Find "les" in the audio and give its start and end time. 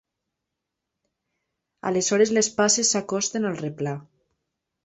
2.39-2.51